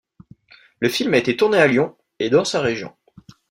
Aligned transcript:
Le 0.79 0.89
film 0.89 1.13
a 1.13 1.17
été 1.17 1.37
tourné 1.37 1.59
à 1.59 1.67
Lyon 1.67 1.95
et 2.17 2.31
dans 2.31 2.43
sa 2.43 2.59
région. 2.59 2.91